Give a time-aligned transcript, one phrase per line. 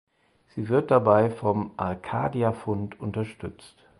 [0.55, 3.75] Sie wird dabei vom Arcadia Fund unterstützt.